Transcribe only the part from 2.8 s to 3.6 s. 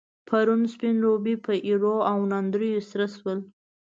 سر شول.